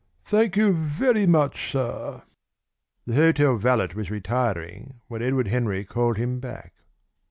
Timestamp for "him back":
6.17-6.73